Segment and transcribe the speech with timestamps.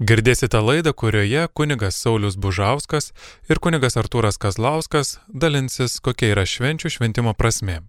[0.00, 3.10] Girdėsite laidą, kurioje kunigas Saulis Bužauskas
[3.52, 7.82] ir kunigas Artūras Kazlauskas dalinsis, kokia yra švenčių šventimo prasme.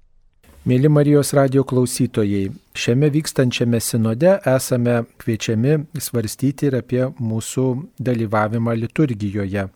[0.68, 9.70] Mėly Marijos radio klausytojai, šiame vykstančiame sinode esame kviečiami svarstyti ir apie mūsų dalyvavimą liturgijoje.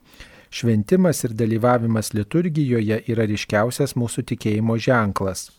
[0.51, 5.53] Šventimas ir dalyvavimas liturgijoje yra ryškiausias mūsų tikėjimo ženklas.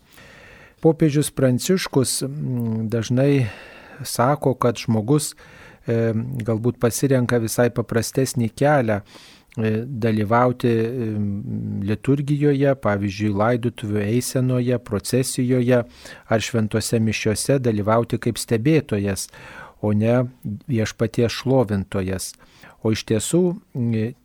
[0.84, 3.46] Popiežius Pranciškus mm, dažnai
[4.04, 5.32] sako, kad žmogus
[5.86, 11.10] galbūt pasirenka visai paprastesnį kelią e, dalyvauti e,
[11.86, 15.84] liturgijoje, pavyzdžiui, laidotuvių eisenoje, procesijoje
[16.27, 19.28] ar šventose mišiuose dalyvauti kaip stebėtojas,
[19.84, 20.24] o ne
[20.66, 22.32] viešpaties šlovintojas.
[22.82, 23.42] O iš tiesų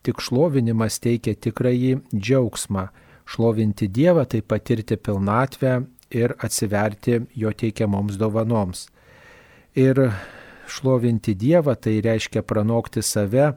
[0.05, 2.89] tik šlovinimas teikia tikrąjį džiaugsmą.
[3.31, 8.87] Šlovinti Dievą tai patirti pilnatvę ir atsiverti jo teikiamoms dovanoms.
[9.75, 10.09] Ir
[10.71, 13.51] šlovinti Dievą tai reiškia pranokti save,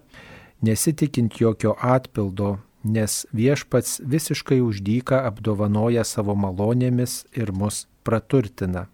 [0.60, 8.86] nesitikint jokio atpildo, nes viešpats visiškai uždyka apdovanoja savo malonėmis ir mus praturtina.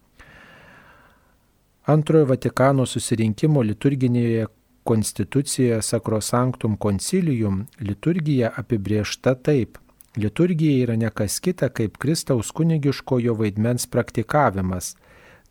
[1.90, 4.46] Antrojo Vatikano susirinkimo liturginėje
[4.86, 9.78] konstitucijoje Sacrosanctum Concilium liturgija apibriešta taip.
[10.16, 14.96] Liturgija yra ne kas kita kaip Kristaus kunigiškojo vaidmens praktikavimas.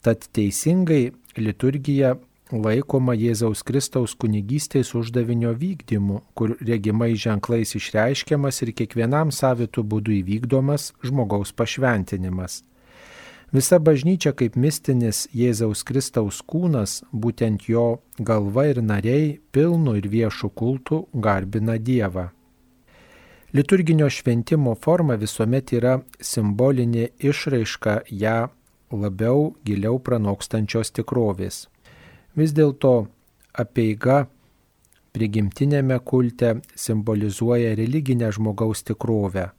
[0.02, 2.16] Tad teisingai liturgija
[2.52, 10.94] laikoma Jėzaus Kristaus kunigystės uždavinio vykdymu, kur regimai ženklais išreiškiamas ir kiekvienam savitų būdų įvykdomas
[11.06, 12.64] žmogaus pašventinimas.
[13.53, 20.52] Visa bažnyčia kaip mistinis Jėzaus Kristaus kūnas, būtent jo galva ir nariai pilnu ir viešu
[20.53, 22.30] kultu garbina Dievą.
[23.53, 28.52] Liturginio šventimo forma visuomet yra simbolinė išraiška ją
[28.94, 31.66] labiau giliau pranokstančios tikrovės.
[32.38, 33.08] Vis dėlto
[33.58, 34.27] apeiga
[35.16, 39.49] prigimtinėme kulte simbolizuoja religinę žmogaus tikrovę.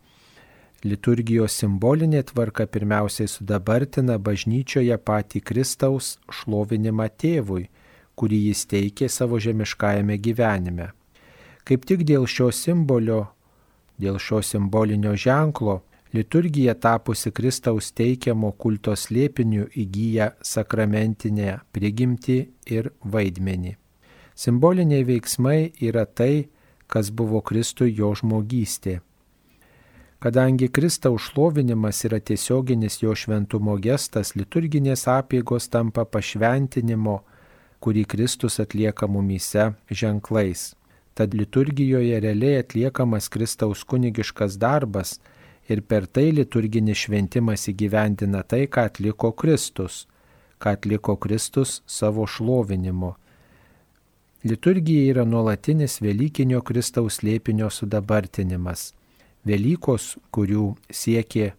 [0.84, 7.66] Liturgijos simbolinė tvarka pirmiausiai sudabartina bažnyčioje patį Kristaus šlovinimą tėvui,
[8.16, 10.92] kurį jis teikė savo žemiškajame gyvenime.
[11.68, 13.26] Kaip tik dėl šio simbolio,
[14.00, 15.80] dėl šio simbolinio ženklo
[16.12, 23.76] Liturgija tapusi Kristaus teikiamo kulto slėpiniu įgyja sakramentinę prigimtį ir vaidmenį.
[24.34, 26.48] Simboliniai veiksmai yra tai,
[26.90, 28.98] kas buvo Kristui jo žmogystė.
[30.20, 37.20] Kadangi Kristaus šlovinimas yra tiesioginis jo šventumo gestas, liturginės apėgos tampa pašventinimo,
[37.80, 40.72] kurį Kristus atlieka mumyse ženklais.
[41.14, 45.20] Tad liturgijoje realiai atliekamas Kristaus kunigiškas darbas,
[45.70, 50.06] ir per tai liturginis šventimas įgyvendina tai, ką atliko Kristus,
[50.58, 53.14] ką atliko Kristus savo šlovinimu.
[54.44, 58.94] Liturgija yra nuolatinis Velykinio Kristaus lėpinio sudabartinimas.
[59.44, 61.52] Velykos, kurių siekė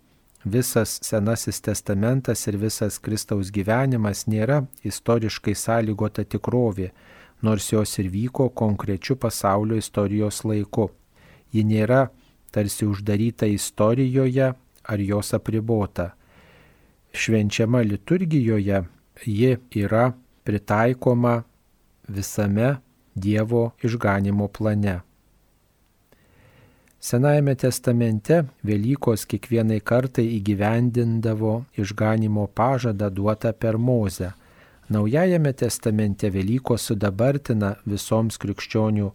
[0.43, 6.89] visas Senasis testamentas ir visas Kristaus gyvenimas, nėra istoriškai sąlygota tikrovė,
[7.41, 10.89] nors jos ir vyko konkrečiu pasaulio istorijos laiku.
[11.53, 12.07] Ji nėra
[12.51, 14.53] tarsi uždaryta istorijoje
[14.83, 16.11] ar jos apribota.
[17.13, 18.83] Švenčiama liturgijoje
[19.25, 20.11] ji yra
[20.43, 21.43] pritaikoma
[22.07, 22.75] visame
[23.15, 24.99] Dievo išganimo plane.
[26.99, 34.31] Senajame testamente Velykos kiekvienai kartai įgyvendindavo išganimo pažadą duotą per Mozę.
[34.89, 39.09] Naujajame testamente Velykos sudabartina visoms krikščionių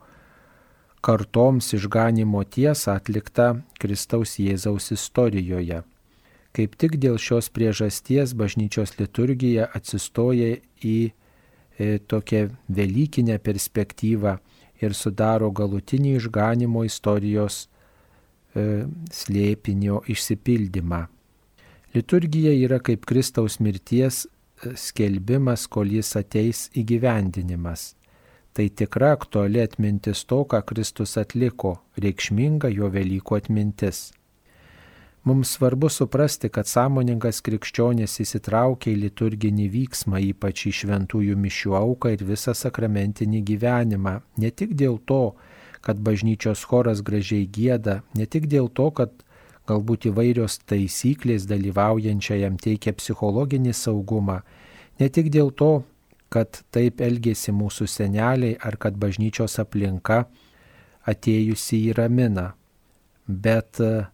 [1.06, 5.84] kartoms išganimo tiesą atlikta Kristaus Jėzaus istorijoje.
[6.56, 14.38] Kaip tik dėl šios priežasties bažnyčios liturgija atsistoja į e, tokią Velykinę perspektyvą
[14.82, 21.04] ir sudaro galutinį išganimo istorijos e, slėpinio išsipildymą.
[21.94, 27.92] Liturgija yra kaip Kristaus mirties e, skelbimas, kol jis ateis įgyvendinimas.
[28.56, 33.98] Tai tikra aktuali atmintis to, ką Kristus atliko, reikšminga jo Velykų atmintis.
[35.28, 42.14] Mums svarbu suprasti, kad sąmoningas krikščionis įsitraukia į liturginį vyksmą, ypač į šventųjų mišių auką
[42.14, 45.34] ir visą sakramentinį gyvenimą, ne tik dėl to,
[45.84, 49.12] kad bažnyčios choras gražiai gėda, ne tik dėl to, kad
[49.68, 54.41] galbūt įvairios taisyklės dalyvaujančiajam teikia psichologinį saugumą,
[54.97, 55.82] ne tik dėl to,
[56.32, 60.24] kad taip elgėsi mūsų seneliai ar kad bažnyčios aplinka
[61.06, 62.48] atėjusi į ramina,
[63.26, 64.06] bet e,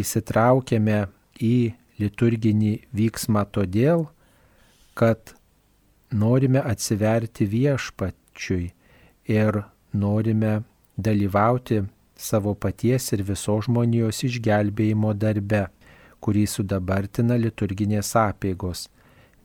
[0.00, 1.06] įsitraukėme
[1.40, 1.56] į
[2.00, 4.06] liturginį vyksmą todėl,
[4.98, 5.34] kad
[6.12, 8.66] norime atsiverti viešpačiui
[9.32, 9.62] ir
[9.92, 10.62] norime
[10.96, 11.82] dalyvauti
[12.16, 15.66] savo paties ir visos žmonijos išgelbėjimo darbe,
[16.22, 18.88] kurį sudabartina liturginės apėgos,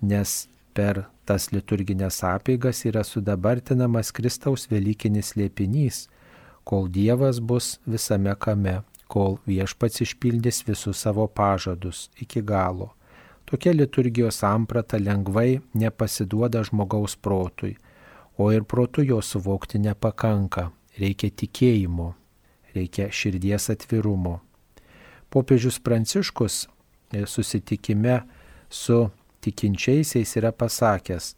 [0.02, 6.08] nes per tas liturginės apėgas yra sudabartinamas Kristaus Velykinis liepinys,
[6.64, 8.80] kol Dievas bus visame kame,
[9.10, 12.94] kol viešpats išpildys visus savo pažadus iki galo.
[13.50, 17.76] Tokia liturgijos samprata lengvai nepasiduoda žmogaus protui,
[18.38, 20.70] o ir protu jo suvokti nepakanka,
[21.02, 22.14] reikia tikėjimo,
[22.76, 24.40] reikia širdies atvirumo.
[25.34, 26.68] Popiežius Pranciškus
[27.12, 28.22] e, susitikime
[28.70, 29.10] su
[29.42, 31.36] tikinčiaisiais yra pasakęs,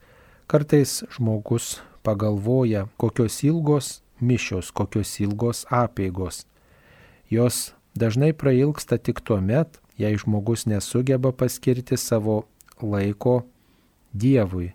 [0.48, 6.46] kartais žmogus pagalvoja, kokios ilgos mišios, kokios ilgos apėgos.
[7.30, 12.44] Jos dažnai prailgsta tik tuo met, jei žmogus nesugeba paskirti savo
[12.82, 13.42] laiko
[14.14, 14.74] Dievui,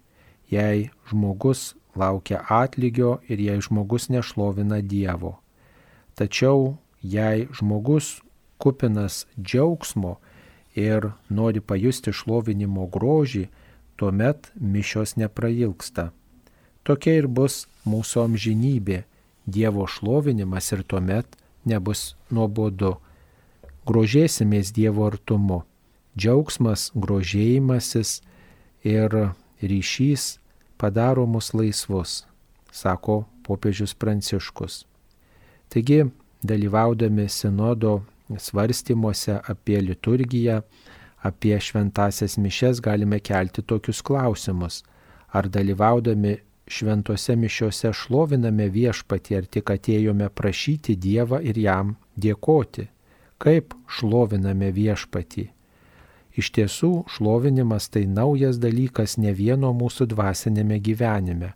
[0.49, 5.37] jei žmogus laukia atlygio ir jei žmogus nešlovina Dievo.
[6.17, 8.23] Tačiau jei žmogus
[8.59, 10.17] kupinas džiaugsmo
[10.77, 13.49] ir nori pajusti šlovinimo grožį,
[13.97, 16.11] tuomet mišios neprailgsta.
[16.85, 19.05] Tokia ir bus mūsų amžinybė-
[19.57, 21.27] Dievo šlovinimas ir tuomet
[21.65, 22.97] nebus nuobodu
[23.87, 25.63] grožėsimės Dievo artumu.
[26.19, 28.21] Džiaugsmas, grožėjimasis
[28.83, 30.39] ir ryšys
[30.77, 32.27] padaro mus laisvus,
[32.73, 34.85] sako popiežius Pranciškus.
[35.69, 36.07] Taigi,
[36.43, 38.03] dalyvaudami sinodo
[38.39, 40.63] svarstymuose apie liturgiją,
[41.23, 44.83] apie šventasias mišes galime kelti tokius klausimus.
[45.33, 46.37] Ar dalyvaudami
[46.67, 52.89] šventose mišiuose šloviname viešpatį, ar tik atėjome prašyti Dievą ir jam dėkoti?
[53.43, 55.51] kaip šloviname viešpatį.
[56.37, 61.55] Iš tiesų, šlovinimas tai naujas dalykas ne vieno mūsų dvasinėme gyvenime.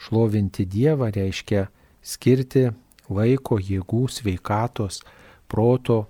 [0.00, 1.66] Šlovinti Dievą reiškia
[2.02, 2.68] skirti
[3.10, 5.02] laiko, jėgų, sveikatos,
[5.50, 6.06] proto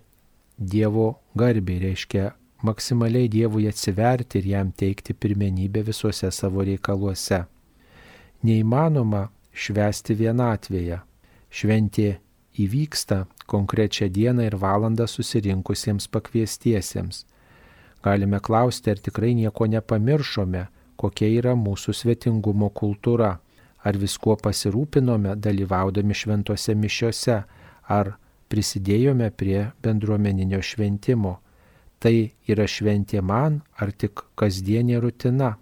[0.61, 2.27] Dievo garbiai, reiškia
[2.63, 7.47] maksimaliai Dievui atsiverti ir jam teikti pirmenybę visuose savo reikaluose.
[8.45, 11.01] Neįmanoma švesti vienatvėje.
[11.51, 12.11] Šventė
[12.61, 17.25] įvyksta konkrečią dieną ir valandą susirinkusiems pakviestiesiems.
[18.05, 20.67] Galime klausti, ar tikrai nieko nepamiršome,
[21.01, 23.39] kokia yra mūsų svetingumo kultūra,
[23.85, 27.43] ar viskuo pasirūpinome dalyvaudami šventose mišiose,
[27.89, 28.13] ar
[28.51, 31.39] prisidėjome prie bendruomeninio šventimo.
[32.01, 32.15] Tai
[32.49, 35.55] yra šventė man ar tik kasdienė rutina?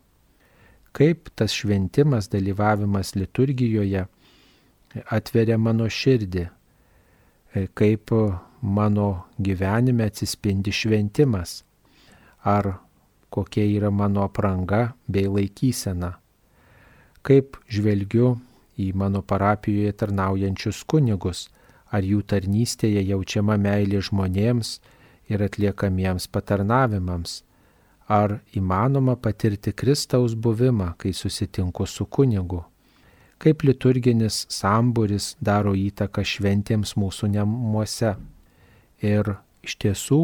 [0.94, 4.06] Kaip tas šventimas, dalyvavimas liturgijoje
[5.12, 6.46] atveria mano širdį,
[7.79, 8.14] kaip
[8.62, 9.08] mano
[9.38, 11.62] gyvenime atsispindi šventimas,
[12.43, 12.79] ar
[13.31, 16.14] kokia yra mano apranga bei laikysena,
[17.23, 18.37] kaip žvelgiu
[18.79, 21.49] į mano parapijoje tarnaujančius kunigus,
[21.90, 24.79] ar jų tarnystėje jaučiama meilė žmonėms
[25.29, 27.43] ir atliekamiems patarnavimams,
[28.08, 32.64] ar įmanoma patirti Kristaus buvimą, kai susitinku su kunigu
[33.38, 38.17] kaip liturginis samburis daro įtaką šventėms mūsų namuose.
[38.99, 40.20] Ir iš tiesų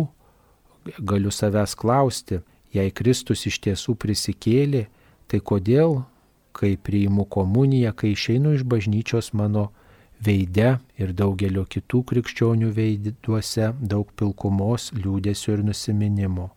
[0.98, 2.40] galiu savęs klausti,
[2.74, 4.88] jei Kristus iš tiesų prisikėlė,
[5.30, 6.02] tai kodėl,
[6.54, 9.70] kai priimu komuniją, kai išeinu iš bažnyčios mano
[10.26, 16.50] veide ir daugelio kitų krikščionių veiduose daug pilkumos, liūdėsio ir nusiminimo.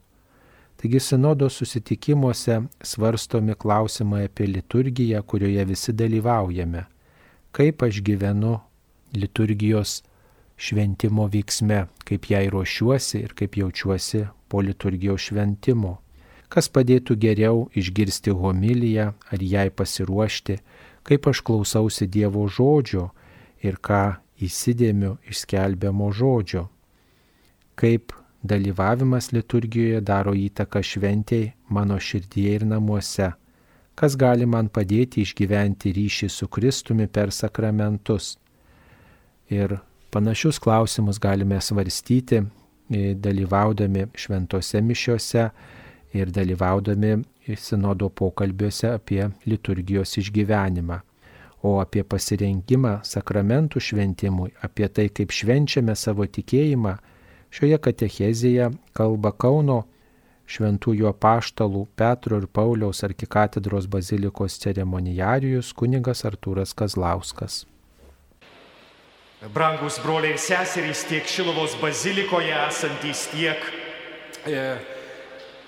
[0.78, 6.84] Taigi sinodo susitikimuose svarstomi klausimai apie liturgiją, kurioje visi dalyvaujame.
[7.52, 8.60] Kaip aš gyvenu
[9.18, 10.04] liturgijos
[10.58, 15.98] šventimo veiksme, kaip jai ruošiuosi ir kaip jaučiuosi po liturgijos šventimo.
[16.48, 20.60] Kas padėtų geriau išgirsti homiliją ar jai pasiruošti,
[21.04, 23.10] kaip aš klausausi Dievo žodžio
[23.64, 26.68] ir ką įsidėmiu išskelbiamo žodžio.
[27.78, 28.14] Kaip
[28.48, 33.32] dalyvavimas liturgijoje daro įtaką šventėjai mano širdyje ir namuose,
[33.98, 38.36] kas gali man padėti išgyventi ryšį su Kristumi per sakramentus.
[39.50, 39.80] Ir
[40.14, 42.44] panašius klausimus galime svarstyti,
[42.90, 45.50] e, dalyvaudami šventose mišiuose
[46.14, 47.18] ir dalyvaudami
[47.56, 51.07] sinodo pokalbiuose apie liturgijos išgyvenimą.
[51.66, 56.98] O apie pasirengimą sakramentų šventimui, apie tai, kaip švenčiame savo tikėjimą,
[57.54, 59.86] Šioje katechezėje kalba Kauno
[60.48, 67.66] šventųjų apaštalų Petro ir Pauliaus arkikatedros bazilikos ceremonijarijus kunigas Artūras Kazlauskas.
[69.54, 73.68] Brangus broliai ir seserys tiek Šilovos bazilikoje esantys, tiek
[74.50, 74.64] e,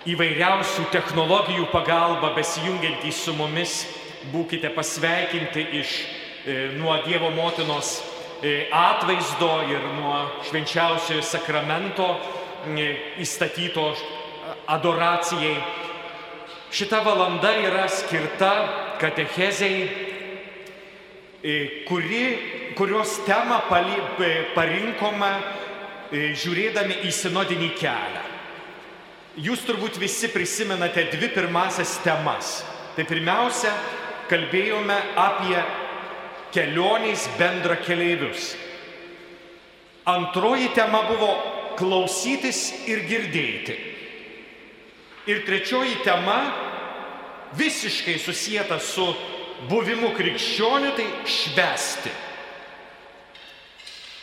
[0.09, 3.83] įvairiausių technologijų pagalba besijungiantys su mumis,
[4.33, 5.93] būkite pasveikinti iš
[6.79, 7.99] nuo Dievo motinos
[8.71, 10.15] atvaizdo ir nuo
[10.47, 12.07] švenčiausiojo sakramento
[13.19, 13.89] įstatyto
[14.71, 15.57] adoracijai.
[16.71, 18.51] Šita valanda yra skirta
[19.01, 19.87] katechezei,
[21.87, 22.23] kuri,
[22.77, 23.61] kurios temą
[24.55, 25.31] parinkome
[26.11, 28.25] žiūrėdami į sinodinį kelią.
[29.39, 32.59] Jūs turbūt visi prisimenate dvi pirmasias temas.
[32.95, 33.71] Tai pirmiausia,
[34.29, 35.57] kalbėjome apie
[36.53, 38.53] kelionės bendra keleivius.
[40.09, 41.29] Antroji tema buvo
[41.77, 43.75] klausytis ir girdėti.
[45.29, 46.39] Ir trečioji tema
[47.59, 49.05] visiškai susijęta su
[49.69, 52.11] buvimu krikščioniu, tai švesti.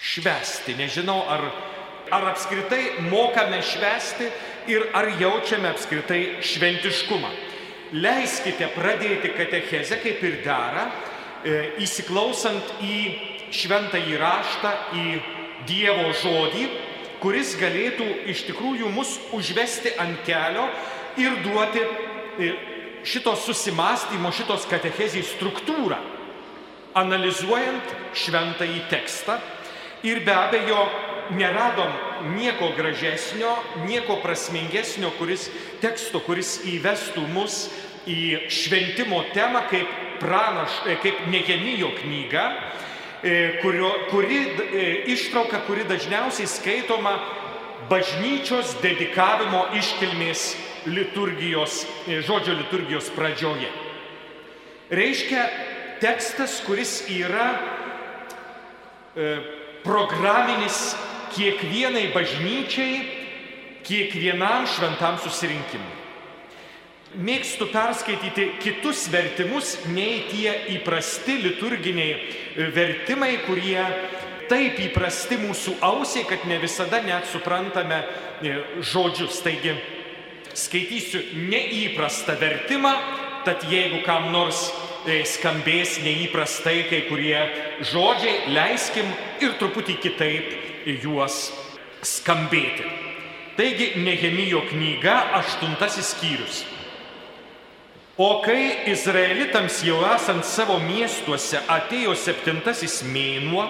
[0.02, 0.74] Švesti.
[0.78, 1.48] Nežinau, ar,
[2.10, 4.30] ar apskritai mokame švesti
[4.72, 7.30] ir ar jaučiame apskritai šventiškumą.
[7.94, 10.88] Leiskite pradėti katechezę, kaip ir dera,
[11.44, 12.96] e, įsiklausant į
[13.54, 15.06] šventą įraštą, į
[15.66, 16.66] Dievo žodį,
[17.22, 20.66] kuris galėtų iš tikrųjų mus užvesti ant kelio
[21.16, 22.50] ir duoti e,
[23.06, 25.98] šito susimastymo, šitos katechezijos struktūrą,
[26.98, 29.38] analizuojant šventąjį tekstą.
[30.06, 30.82] Ir be abejo,
[31.30, 31.92] neradom
[32.36, 33.56] nieko gražesnio,
[33.86, 35.48] nieko prasmingesnio kuris,
[35.82, 37.66] teksto, kuris įvestų mus
[38.06, 39.90] į šventimo temą kaip,
[40.20, 42.46] pranaš, e, kaip Negemijo knyga,
[43.22, 47.16] e, kurio, kuri e, ištrauka, kuri dažniausiai skaitoma
[47.90, 50.54] bažnyčios dedikavimo iškilmės
[50.86, 53.68] liturgijos, žodžio liturgijos pradžioje.
[54.90, 55.42] Reiškia
[56.00, 57.48] tekstas, kuris yra
[59.82, 60.94] programinis
[61.34, 62.98] kiekvienai bažnyčiai,
[63.86, 65.94] kiekvienam šventam susirinkimui.
[67.16, 73.78] Mėgstu perskaityti kitus vertimus, nei tie įprasti liturginiai vertimai, kurie
[74.50, 79.38] taip įprasti mūsų ausiai, kad ne visada net suprantame e, žodžius.
[79.44, 79.74] Taigi,
[80.56, 82.92] skaitysiu neįprastą vertimą,
[83.46, 84.85] tad jeigu kam nors e,
[85.28, 87.38] skambės neįprastai kai kurie
[87.90, 89.08] žodžiai, leiskim
[89.42, 90.54] ir truputį kitaip
[91.02, 91.50] juos
[92.06, 92.86] skambėti.
[93.56, 96.64] Taigi Nehemijo knyga, aštuntasis skyrius.
[98.16, 103.66] O kai izraelitams jau esant savo miestuose atėjo septintasis mėnuo,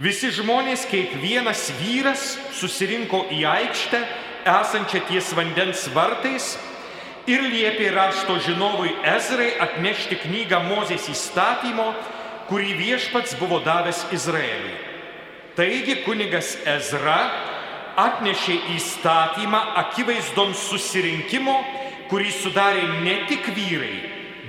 [0.00, 4.02] visi žmonės kaip vienas vyras susirinko į aikštę
[4.44, 6.54] esančią ties vandens vartais
[7.30, 11.86] ir liepė rašto žinovui Ezrai atnešti knygą Mozės įstatymo,
[12.50, 14.76] kurį viešpats buvo davęs Izraeliui.
[15.56, 17.18] Taigi kunigas Ezra
[18.00, 21.54] atnešė įstatymą akivaizdom susirinkimo,
[22.10, 24.00] kurį sudarė ne tik vyrai,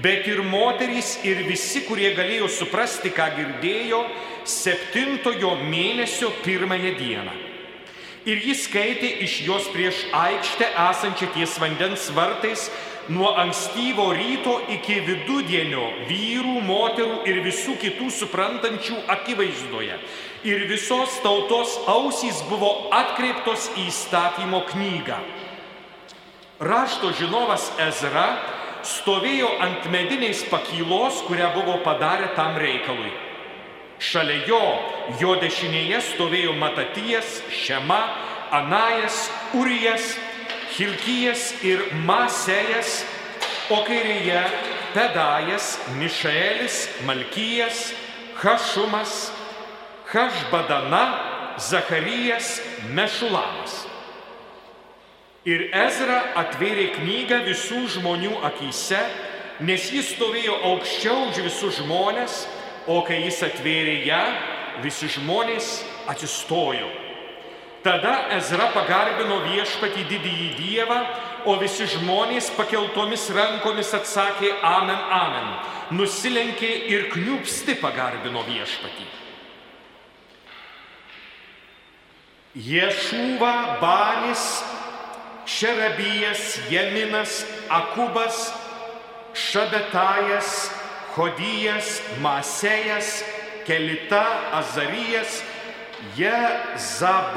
[0.03, 4.01] bet ir moterys ir visi, kurie galėjo suprasti, ką girdėjo,
[4.49, 7.44] septintojo mėnesio pirmąją dieną.
[8.25, 12.69] Ir jis skaitė iš jos prieš aikštę esančią ties vandens vartais
[13.13, 19.99] nuo ankstyvo ryto iki vidudienio vyrų, moterų ir visų kitų suprantančių akivaizdoje
[20.45, 25.17] ir visos tautos ausys buvo atkreiptos į įstatymo knygą.
[26.65, 28.27] Rašto žinovas Ezra
[28.85, 33.11] stovėjo ant mediniais pakylos, kurią buvo padarę tam reikalui.
[33.99, 34.61] Šalia jo,
[35.21, 38.01] jo dešinėje stovėjo Matatijas, Šema,
[38.53, 40.15] Anajas, Urijas,
[40.75, 43.05] Hilkijas ir Masejas,
[43.71, 44.41] o kairėje
[44.93, 47.93] Pedajas, Mišaelis, Malkijas,
[48.41, 49.31] Hašumas,
[50.11, 51.05] Hašbadana,
[51.57, 52.59] Zacharijas,
[52.91, 53.85] Mešulamas.
[55.45, 58.99] Ir Ezra atvėrė knygą visų žmonių akise,
[59.63, 62.43] nes jis stovėjo aukščiau už visus žmonės,
[62.87, 64.21] o kai jis atvėrė ją,
[64.83, 65.79] visi žmonės
[66.11, 66.87] atsistojo.
[67.85, 70.97] Tada Ezra pagarbino viešpatį didįjį Dievą,
[71.45, 75.51] o visi žmonės pakeltomis rankomis atsakė Amen, Amen.
[75.93, 79.05] Nusilenkė ir kniupsti pagarbino viešpatį.
[82.55, 84.63] Ješūva, Banis,
[85.45, 88.47] Šerabijas, Jeminas, Akubas,
[89.35, 90.71] Šabetajas,
[91.15, 93.23] Hodijas, Masejas,
[93.65, 95.43] Kelita, Azarijas,
[96.17, 97.35] Jezabadanas,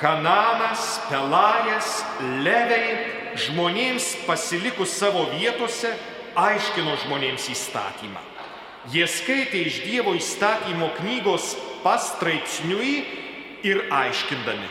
[0.00, 2.04] Hananas, Pelajas,
[2.40, 2.96] Leviai,
[3.36, 5.92] žmonėms pasilikus savo vietose,
[6.36, 8.20] aiškino žmonėms įstatymą.
[8.92, 13.04] Jie skaitė iš Dievo įstatymo knygos pastraipsniui
[13.66, 14.68] ir aiškindami.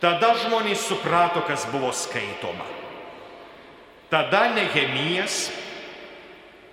[0.00, 2.64] Tada žmonės suprato, kas buvo skaitoma.
[4.10, 5.50] Tada Nehemijas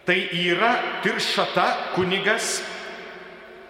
[0.07, 2.61] Tai yra Tiršata kunigas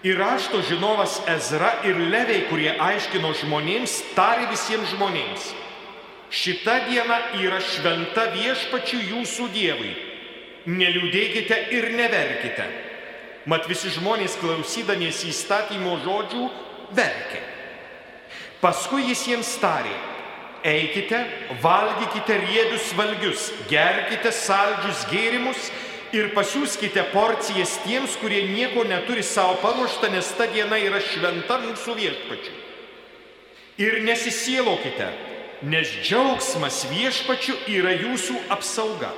[0.06, 5.48] ir rašto žinovas Ezra ir Leviai, kurie aiškino žmonėms, tari visiems žmonėms.
[6.30, 9.96] Šita diena yra šventa viešpačių jūsų Dievui.
[10.70, 12.70] Neliūdėkite ir neverkite.
[13.50, 16.46] Mat visi žmonės klausydamiesi įstatymo žodžių
[16.94, 17.42] verkė.
[18.62, 19.96] Paskui jis jiems tarė,
[20.68, 21.24] eikite,
[21.64, 25.72] valgykite riebius valgius, gerkite saldžius gėrimus
[26.16, 31.96] ir pasiūskite porcijas tiems, kurie nieko neturi savo paruoštą, nes ta diena yra šventa mūsų
[31.98, 32.54] viešpačiu.
[33.78, 35.08] Ir nesisielokite,
[35.70, 39.12] nes džiaugsmas viešpačiu yra jūsų apsauga.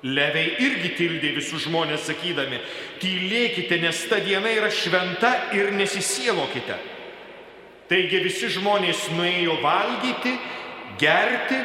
[0.00, 2.56] Leviai irgi tildė visus žmonės sakydami,
[3.02, 6.78] tylėkite, nes ta diena yra šventa ir nesisielokite.
[7.90, 10.32] Taigi visi žmonės nuėjo valgyti,
[10.98, 11.58] gerti,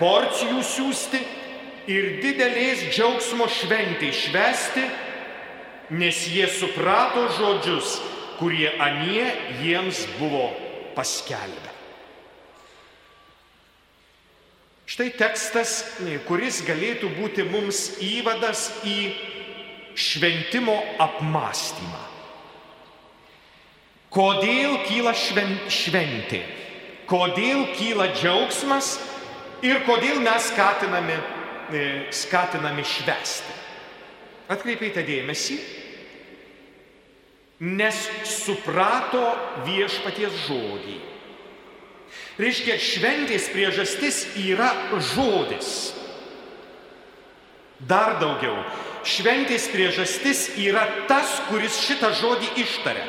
[0.00, 1.20] porcijų siūsti
[1.90, 4.84] ir didelės džiaugsmo šventį švesti,
[5.98, 7.98] nes jie suprato žodžius,
[8.38, 9.26] kurie anie
[9.62, 10.48] jiems buvo
[10.96, 11.72] paskelbę.
[14.92, 15.76] Štai tekstas,
[16.26, 19.12] kuris galėtų būti mums įvadas į
[19.96, 22.02] šventimo apmąstymą.
[24.12, 26.42] Kodėl kyla šventė?
[27.08, 28.98] Kodėl kyla džiaugsmas
[29.64, 31.16] ir kodėl mes skatiname,
[31.74, 33.54] e, skatiname švesti?
[34.52, 35.56] Atkreipėte dėmesį,
[37.62, 39.22] nes suprato
[39.66, 40.98] viešpaties žodį.
[42.42, 44.70] Reiškia, šventės priežastis yra
[45.12, 45.92] žodis.
[47.82, 48.56] Dar daugiau,
[49.06, 53.08] šventės priežastis yra tas, kuris šitą žodį ištaria.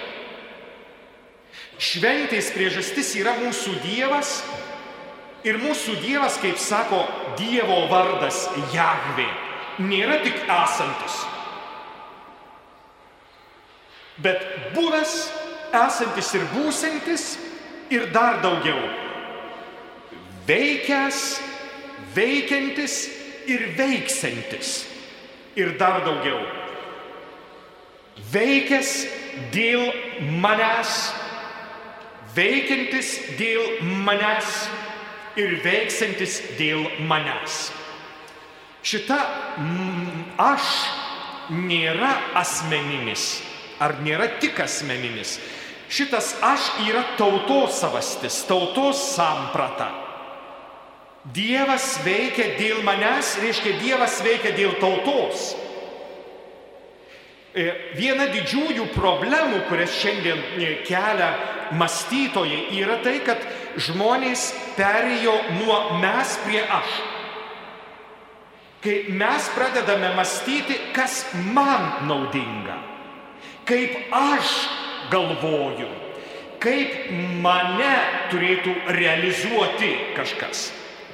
[1.81, 4.37] Šventės priežastis yra mūsų Dievas
[5.45, 7.01] ir mūsų Dievas, kaip sako
[7.39, 9.27] Dievo vardas Jahvė,
[9.83, 11.15] nėra tik esantis,
[14.23, 14.43] bet
[14.75, 15.15] buvęs,
[15.73, 17.25] esantis ir būsantis
[17.93, 18.81] ir dar daugiau.
[20.47, 21.19] Veikęs,
[22.13, 22.97] veikiantis
[23.49, 24.83] ir veiksantis.
[25.55, 26.39] Ir dar daugiau.
[28.33, 28.93] Veikęs
[29.53, 29.85] dėl
[30.41, 30.95] manęs
[32.35, 34.65] veikiantis dėl manęs
[35.39, 37.71] ir veiksantis dėl manęs.
[38.83, 39.17] Šita
[39.57, 40.69] mm, aš
[41.53, 43.41] nėra asmeninis,
[43.79, 45.37] ar nėra tik asmeninis.
[45.93, 49.91] Šitas aš yra tautos savastis, tautos samprata.
[51.23, 55.53] Dievas veikia dėl manęs, reiškia Dievas veikia dėl tautos.
[57.53, 61.29] E, viena didžiųjų problemų, kurias šiandien e, kelia
[61.77, 63.45] mąstytojai, yra tai, kad
[63.77, 67.01] žmonės perėjo nuo mes prie aš.
[68.83, 71.23] Kai mes pradedame mąstyti, kas
[71.55, 72.75] man naudinga,
[73.63, 74.57] kaip aš
[75.11, 75.87] galvoju,
[76.63, 77.11] kaip
[77.43, 77.93] mane
[78.31, 80.71] turėtų realizuoti kažkas.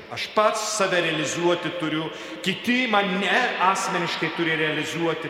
[0.09, 2.07] Aš pats save realizuoti turiu,
[2.41, 5.29] kiti mane asmeniškai turi realizuoti.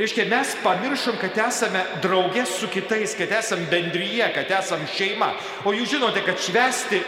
[0.00, 5.34] Reiškia, mes pamiršom, kad esame draugės su kitais, kad esame bendryje, kad esame šeima.
[5.68, 7.02] O jūs žinote, kad švesti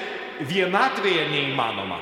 [0.51, 2.01] vienatvėje neįmanoma.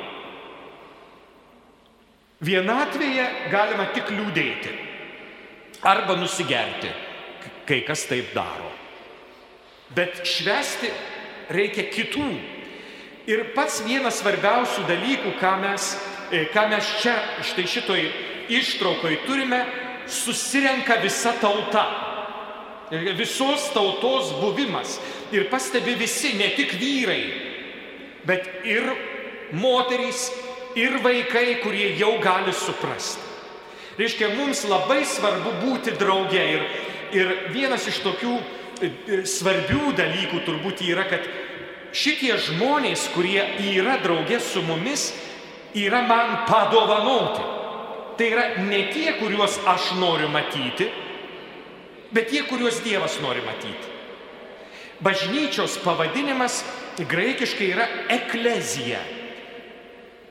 [2.43, 4.73] Vienatvėje galima tik liūdėti
[5.87, 6.91] arba nusigerti,
[7.69, 8.73] kai kas taip daro.
[9.95, 10.91] Bet švesti
[11.55, 12.33] reikia kitų
[13.31, 15.93] Ir pats vienas svarbiausių dalykų, ką mes,
[16.33, 17.13] e, ką mes čia
[17.45, 18.01] štai šitoj
[18.49, 19.61] ištraukoj turime,
[20.11, 21.87] susirenka visa tauta.
[22.91, 24.99] Visos tautos buvimas.
[25.33, 27.23] Ir pastebi visi, ne tik vyrai,
[28.27, 28.83] bet ir
[29.55, 30.31] moterys,
[30.75, 33.23] ir vaikai, kurie jau gali suprasti.
[33.99, 36.43] Reiškia, mums labai svarbu būti drauge.
[36.57, 36.67] Ir,
[37.15, 41.27] ir vienas iš tokių e, e, svarbių dalykų turbūt yra, kad
[41.93, 43.43] šitie žmonės, kurie
[43.75, 45.11] yra draugė su mumis,
[45.79, 47.60] yra man padovanoti.
[48.21, 50.91] Tai yra ne tie, kuriuos aš noriu matyti,
[52.13, 53.95] bet tie, kuriuos Dievas nori matyti.
[55.01, 56.59] Bažnyčios pavadinimas
[57.09, 58.99] graikiškai yra eklezija.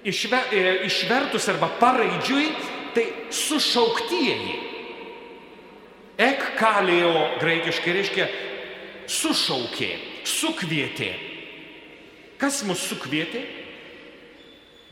[0.06, 2.52] Išve, e, išvertus arba paraidžiui,
[2.94, 4.54] tai sušauktieji.
[6.22, 8.30] Ek kalėjo graikiškai reiškia
[9.10, 9.90] sušaukė,
[10.30, 11.10] sukvietė.
[12.38, 13.42] Kas mus sukvietė?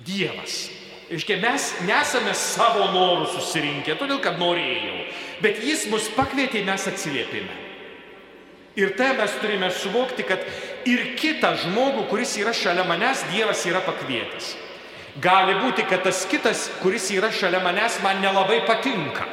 [0.02, 0.77] Dievas.
[1.08, 5.06] Iškia, mes nesame savo norų susirinkę, todėl kad norėjau,
[5.44, 7.64] bet jis mus pakvietė, mes atsiliepėme.
[8.78, 10.44] Ir tai mes turime suvokti, kad
[10.86, 14.52] ir kitą žmogų, kuris yra šalia manęs, Dievas yra pakvietęs.
[15.24, 19.26] Gali būti, kad tas kitas, kuris yra šalia manęs, man nelabai patinka.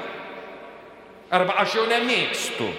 [1.34, 2.70] Arba aš jo nemėgstu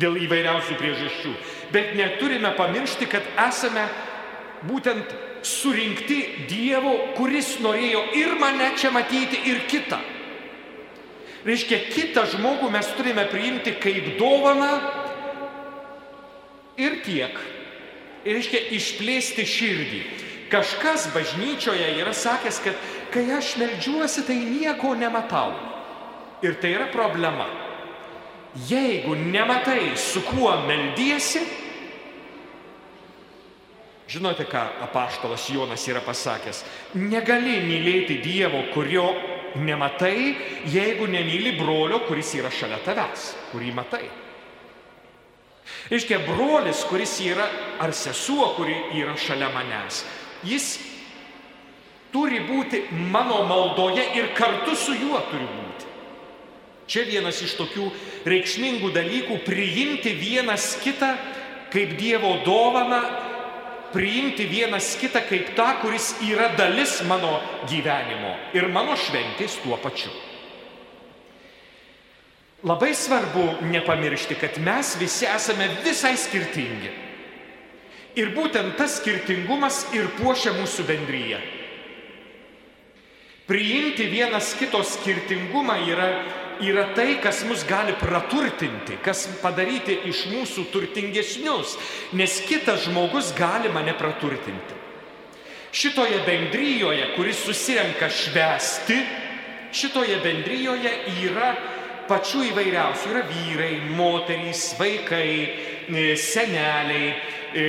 [0.00, 1.36] dėl įvairiausių priežasčių.
[1.70, 3.84] Bet neturime pamiršti, kad esame
[4.68, 10.00] būtent surinkti Dievo, kuris norėjo ir mane čia matyti, ir kitą.
[11.44, 14.70] Reiškia, kitą žmogų mes turime priimti kaip dovaną
[16.80, 17.36] ir tiek.
[18.24, 20.00] Ir reiškia, išplėsti širdį.
[20.52, 22.78] Kažkas bažnyčioje yra sakęs, kad
[23.12, 25.52] kai aš melžiuosi, tai nieko nematau.
[26.44, 27.46] Ir tai yra problema.
[28.68, 31.42] Jeigu nematai, su kuo meldiesi,
[34.08, 36.64] Žinote, ką apaštalas Jonas yra pasakęs?
[37.00, 39.06] Negali mylėti Dievo, kurio
[39.56, 40.34] nematai,
[40.68, 44.04] jeigu nemyli brolio, kuris yra šalia tavęs, kurį matai.
[45.94, 47.46] Iškia, brolis, kuris yra,
[47.80, 50.02] ar sesuo, kuri yra šalia manęs,
[50.44, 50.74] jis
[52.12, 55.92] turi būti mano maldoje ir kartu su juo turi būti.
[56.86, 57.88] Čia vienas iš tokių
[58.28, 61.16] reikšmingų dalykų- priimti vienas kitą
[61.72, 63.00] kaip Dievo dovaną
[63.94, 67.38] priimti vienas kitą kaip tą, kuris yra dalis mano
[67.70, 70.10] gyvenimo ir mano šventės tuo pačiu.
[72.64, 76.92] Labai svarbu nepamiršti, kad mes visi esame visai skirtingi.
[78.16, 81.40] Ir būtent tas skirtingumas ir puošia mūsų bendryje.
[83.44, 86.08] Priimti vienas kito skirtingumą yra
[86.60, 91.76] yra tai, kas mus gali praturtinti, kas padaryti iš mūsų turtingesnius,
[92.14, 94.82] nes kitas žmogus gali mane praturtinti.
[95.74, 99.00] Šitoje bendryjoje, kuris susirenka švesti,
[99.74, 100.92] šitoje bendryjoje
[101.24, 101.54] yra
[102.06, 103.10] pačių įvairiausių.
[103.10, 105.30] Yra vyrai, moterys, vaikai,
[105.88, 107.16] e, seneliai,
[107.54, 107.66] e,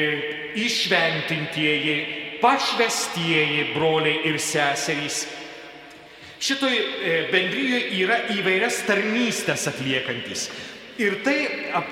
[0.61, 1.97] išventintieji,
[2.43, 5.25] pašvestieji broliai ir seserys
[6.39, 10.49] Šitoj e, bendryjoje yra įvairias tarnystės atliekantis.
[10.99, 11.37] Ir tai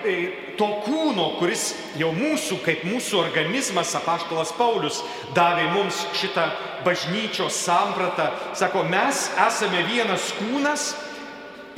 [0.08, 0.15] e,
[0.60, 5.01] to kūno, kuris jau mūsų, kaip mūsų organizmas, apaštalas Paulius
[5.36, 6.45] davė mums šitą
[6.86, 10.93] bažnyčios sampratą, sako, mes esame vienas kūnas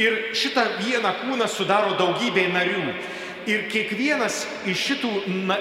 [0.02, 2.94] ir šitą vieną kūną sudaro daugybė narių.
[3.46, 5.10] Ir kiekvienas iš šitų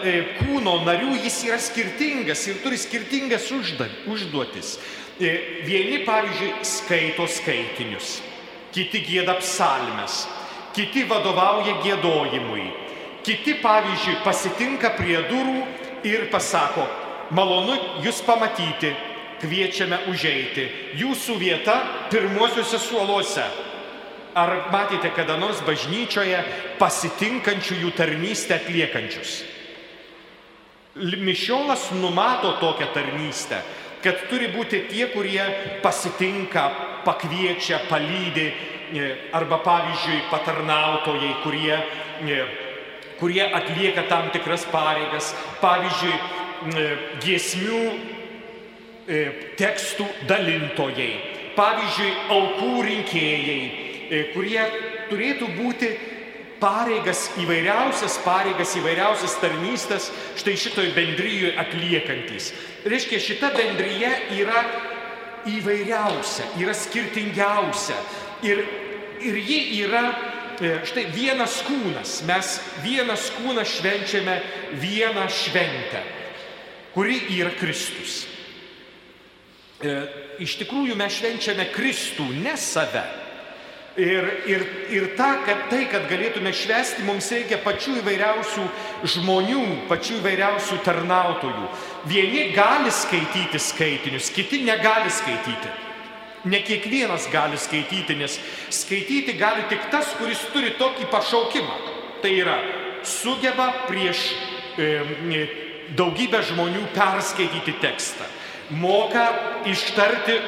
[0.00, 4.78] e, kūno narių jis yra skirtingas ir turi skirtingas užduotis.
[5.20, 8.16] E, vieni, pavyzdžiui, skaito skaitinius,
[8.74, 10.24] kiti gėda psalmes,
[10.74, 12.64] kiti vadovauja gėdojimui,
[13.22, 15.60] kiti, pavyzdžiui, pasitinka prie durų
[16.10, 16.88] ir pasako,
[17.30, 18.90] malonu jūs pamatyti,
[19.44, 20.66] kviečiame užeiti,
[20.98, 21.78] jūsų vieta
[22.10, 23.46] pirmuosiuose suoluose.
[24.34, 26.40] Ar matėte kada nors bažnyčioje
[26.80, 29.44] pasitinkančių jų tarnystę atliekančius?
[30.98, 33.62] Mišiolas numato tokią tarnystę
[34.04, 35.42] kad turi būti tie, kurie
[35.82, 36.64] pasitinka,
[37.06, 38.46] pakviečia, palydi,
[38.92, 41.78] e, arba pavyzdžiui patarnautojai, kurie,
[42.28, 42.40] e,
[43.20, 46.16] kurie atlieka tam tikras pareigas, pavyzdžiui,
[46.74, 46.90] e,
[47.24, 47.84] giesmių
[49.60, 51.10] tekstų dalintojai,
[51.52, 53.58] pavyzdžiui, aukų rinkėjai,
[54.32, 54.62] kurie
[55.10, 55.90] turėtų būti
[56.64, 60.08] pareigas, įvairiausias pareigas, įvairiausias tarnystės
[60.40, 62.52] štai šitoj bendryjoje atliekantis.
[62.88, 64.62] Reiškia, šita bendryje yra
[65.50, 67.96] įvairiausia, yra skirtingiausia.
[68.48, 68.62] Ir,
[69.24, 72.22] ir ji yra e, štai vienas kūnas.
[72.28, 74.38] Mes vienas kūnas švenčiame
[74.80, 76.00] vieną šventę,
[76.96, 78.22] kuri yra Kristus.
[79.84, 79.98] E,
[80.44, 83.04] iš tikrųjų mes švenčiame Kristų, ne save.
[83.96, 88.64] Ir, ir, ir ta, kad tai, kad galėtume švesti, mums reikia pačių įvairiausių
[89.12, 91.68] žmonių, pačių įvairiausių tarnautojų.
[92.10, 95.70] Vieni gali skaityti skaitinius, kiti negali skaityti.
[96.50, 98.34] Ne kiekvienas gali skaityti, nes
[98.74, 101.78] skaityti gali tik tas, kuris turi tokį pašaukimą.
[102.24, 102.58] Tai yra,
[103.06, 104.26] sugeba prieš
[104.74, 105.46] e,
[105.94, 108.26] daugybę žmonių perskaityti tekstą,
[108.74, 109.28] moka
[109.70, 110.40] ištarti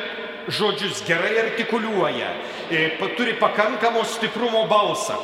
[0.49, 2.31] žodžius, gerai artikuliuoja,
[2.71, 5.19] e, turi pakankamo stiprumo balsą.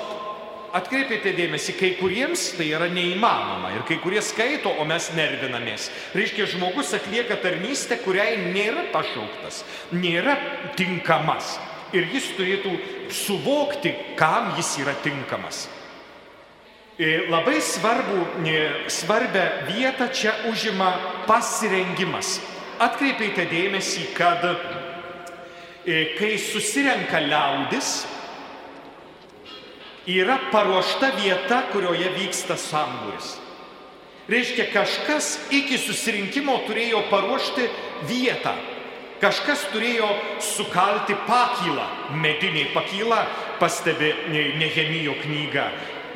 [0.72, 5.90] Atkreipėte dėmesį, kai kuriems tai yra neįmanoma ir kai kurie skaito, o mes nervinamės.
[6.16, 10.38] Reiškia, žmogus atlieka tarnystę, kuriai nėra pašauktas, nėra
[10.78, 11.58] tinkamas.
[11.92, 12.72] Ir jis turėtų
[13.12, 15.66] suvokti, kam jis yra tinkamas.
[16.96, 20.94] E, labai svarbu, e, svarbę vietą čia užima
[21.28, 22.38] pasirengimas.
[22.80, 24.40] Atkreipėte dėmesį, kad
[25.84, 27.92] kai susirenka liaudis,
[30.06, 33.38] yra paruošta vieta, kurioje vyksta sambūris.
[34.30, 37.66] Reiškia, kažkas iki susirinkimo turėjo paruošti
[38.06, 38.54] vietą,
[39.22, 40.08] Kažkas turėjo
[40.42, 41.84] sukalti pakylą,
[42.18, 43.20] medinė pakyla,
[43.60, 44.08] pastebi
[44.58, 45.68] Nehemijo knyga.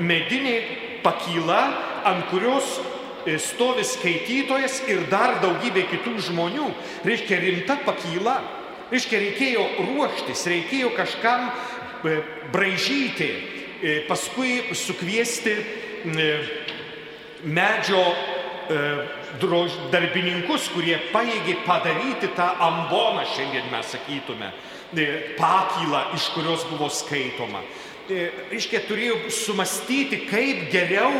[0.02, 0.56] Medinė
[1.04, 1.60] pakyla,
[2.02, 2.80] ant kurios
[3.22, 6.66] e, stovi skaitytojas ir dar daugybė kitų žmonių.
[7.06, 8.40] Reiškia rimta pakyla.
[8.86, 12.20] Reiškia reikėjo ruoštis, reikėjo kažkam e,
[12.54, 13.26] braižyti,
[13.82, 15.56] e, paskui sukviesti
[17.42, 18.78] medžio e,
[19.90, 24.52] darbininkus, kurie paėgė padaryti tą amboną, šiandien mes sakytume,
[25.34, 27.64] pakylą, iš kurios buvo skaitoma.
[28.06, 31.10] Reiškia, turėjau sumastyti, kaip geriau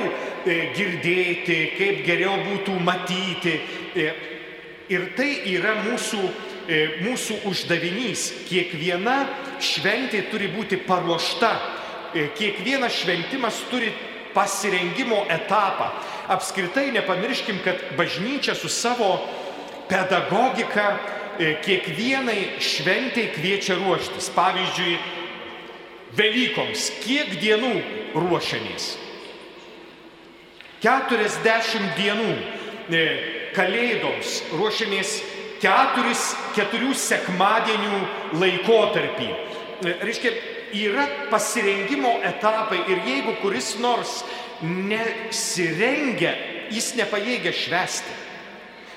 [0.47, 3.57] girdėti, kaip geriau būtų matyti.
[4.87, 6.21] Ir tai yra mūsų,
[7.03, 8.29] mūsų uždavinys.
[8.49, 9.23] Kiekviena
[9.63, 11.53] šventė turi būti paruošta.
[12.37, 13.93] Kiekvienas šventimas turi
[14.37, 15.91] pasirengimo etapą.
[16.29, 19.21] Apskritai nepamirškim, kad bažnyčia su savo
[19.89, 20.97] pedagogika
[21.39, 24.29] e, kiekvienai šventai kviečia ruoštis.
[24.35, 24.99] Pavyzdžiui,
[26.17, 27.73] Velykoms kiek dienų
[28.17, 28.95] ruošiamės?
[30.85, 32.31] 40 dienų.
[32.87, 33.03] E,
[33.57, 35.17] kalėdoms ruošiamės
[35.63, 38.01] keturis, keturių sekmadienių
[38.41, 39.31] laikotarpį.
[39.85, 40.33] E, reiškia,
[40.77, 44.23] yra pasirengimo etapai ir jeigu kuris nors
[44.63, 46.33] nesirengia,
[46.73, 48.17] jis nepajėgia švesti.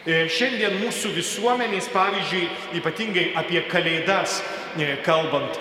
[0.08, 2.48] E, šiandien mūsų visuomenės, pavyzdžiui,
[2.80, 4.40] ypatingai apie kalėdas
[4.80, 5.60] e, kalbant,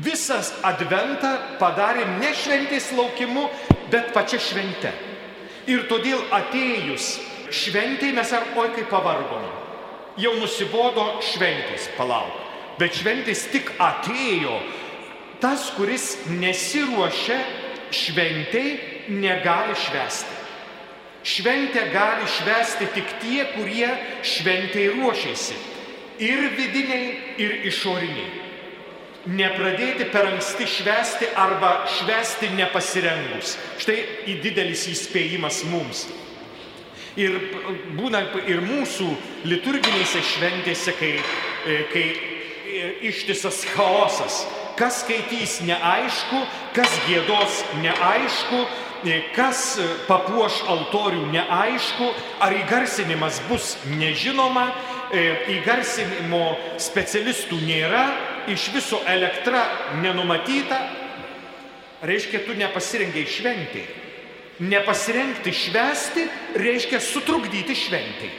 [0.00, 3.48] visas adventą padarėm ne šventės laukimu,
[3.92, 4.92] bet pačia švente.
[5.66, 7.16] Ir todėl atėjus
[7.56, 9.46] šventai mes ar oi kaip pavargom.
[10.20, 12.42] Jau nusibodo šventės, palauk.
[12.80, 14.56] Bet šventės tik atėjo.
[15.40, 17.36] Tas, kuris nesiruošia
[17.92, 18.78] šventei,
[19.12, 20.34] negali švesti.
[21.26, 23.88] Šventę gali švesti tik tie, kurie
[24.22, 25.56] šventei ruošiasi.
[26.22, 27.08] Ir vidiniai,
[27.42, 28.28] ir išoriniai.
[29.26, 33.56] Nepradėti per anksti švesti arba švesti nepasirengus.
[33.82, 33.98] Štai
[34.30, 36.06] į didelis įspėjimas mums.
[37.16, 37.36] Ir
[37.96, 39.06] būna ir mūsų
[39.48, 41.14] liturginėse šventėse, kai,
[41.92, 42.04] kai
[43.08, 44.44] ištisas chaosas.
[44.76, 46.42] Kas skaitys neaišku,
[46.76, 48.58] kas gėdos neaišku,
[49.32, 49.62] kas
[50.04, 52.10] papuoš altorių neaišku,
[52.44, 54.68] ar įgarsinimas bus nežinoma,
[55.56, 56.44] įgarsinimo
[56.82, 58.04] specialistų nėra,
[58.52, 59.64] iš viso elektra
[60.02, 60.82] nenumatyta,
[62.04, 63.86] reiškia, tu nepasirengiai šventį.
[64.56, 66.24] Nepasirengti švesti
[66.56, 68.30] reiškia sutrukdyti šventį.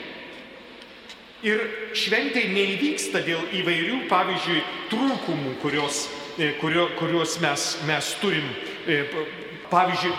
[1.46, 1.60] Ir
[1.94, 8.48] šventė neįvyksta dėl įvairių, pavyzdžiui, trūkumų, kurios, e, kurio, kuriuos mes, mes turim.
[8.90, 9.04] E,
[9.70, 10.14] pavyzdžiui,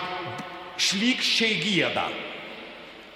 [0.80, 2.06] šlykščiai gėda.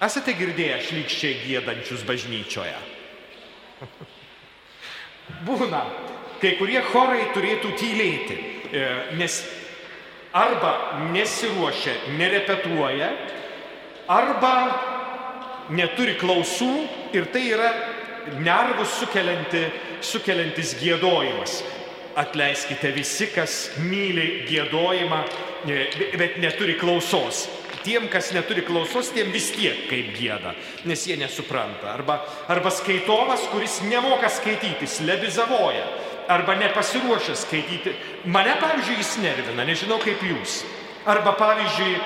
[0.05, 2.77] Esate girdėję šlykščiai gėdančius bažnyčioje?
[5.47, 5.81] Būna,
[6.41, 8.37] kai kurie chorai turėtų tylėti,
[8.69, 8.85] e,
[9.17, 9.41] nes
[10.35, 13.07] arba nesiruošia, nerepetuoja,
[14.11, 14.55] arba
[15.71, 16.71] neturi klausų
[17.15, 17.71] ir tai yra
[18.43, 19.63] nervus sukelianti,
[20.03, 21.61] sukeliantis gėdojimas.
[22.19, 25.21] Atleiskite visi, kas myli gėdojimą,
[25.67, 25.85] e,
[26.19, 27.45] bet neturi klausos.
[27.85, 30.55] Tiem, kas neturi klausos, tiem vis tiek kaip gėda,
[30.89, 31.91] nes jie nesupranta.
[31.93, 32.17] Arba,
[32.49, 35.85] arba skaitovas, kuris nemoka skaityti, slebizavoja,
[36.27, 37.93] arba nepasiruošęs skaityti.
[38.25, 40.63] Mane, pavyzdžiui, jis nervina, nežinau kaip jūs.
[41.05, 41.97] Arba, pavyzdžiui,